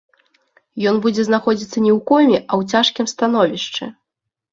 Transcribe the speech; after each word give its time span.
Ён 0.91 0.95
будзе 1.03 1.25
знаходзіцца 1.27 1.75
не 1.85 1.91
ў 1.95 1.99
коме, 2.11 2.39
а 2.49 2.53
ў 2.61 2.79
цяжкім 2.79 3.05
становішчы. 3.13 3.83